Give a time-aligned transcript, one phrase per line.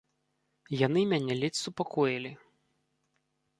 [0.85, 2.35] Яны мяне ледзь супакоілі.